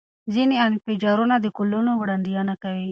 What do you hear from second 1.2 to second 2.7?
د کلونو وړاندوینه